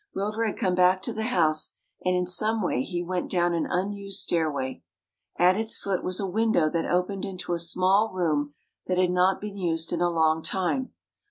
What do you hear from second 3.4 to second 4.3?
an unused